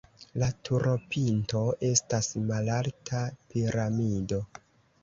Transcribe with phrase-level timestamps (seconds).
[0.43, 4.43] La turopinto estas malalta piramido.